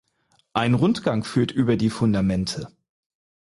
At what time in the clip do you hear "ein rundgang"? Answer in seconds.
0.53-1.23